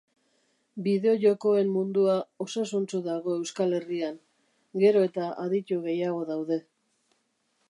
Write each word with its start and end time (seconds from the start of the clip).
Bideojokoen 0.85 1.69
mundua 1.73 2.15
osasuntsu 2.47 3.03
dago 3.11 3.37
Euskal 3.43 3.79
Herrian, 3.81 4.21
gero 4.85 5.07
eta 5.11 5.33
aditu 5.47 5.83
gehiago 5.89 6.29
daude 6.33 6.63